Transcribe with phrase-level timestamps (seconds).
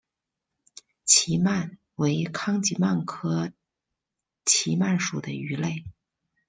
[1.05, 3.51] 奇鳗为康吉鳗科
[4.45, 5.85] 奇鳗属的鱼类。